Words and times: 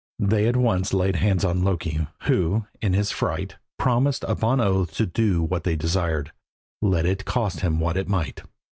They 0.17 0.47
at 0.47 0.55
once 0.57 0.95
laid 0.95 1.17
hands 1.17 1.45
on 1.45 1.61
Loki, 1.63 2.07
who, 2.23 2.65
in 2.81 2.93
his 2.93 3.11
fright, 3.11 3.57
promised 3.77 4.23
upon 4.23 4.59
oath 4.59 4.95
to 4.95 5.05
do 5.05 5.43
what 5.43 5.63
they 5.63 5.75
desired, 5.75 6.31
let 6.81 7.05
it 7.05 7.23
cost 7.23 7.59
him 7.59 7.79
what 7.79 7.95
it 7.97 8.09
might. 8.09 8.41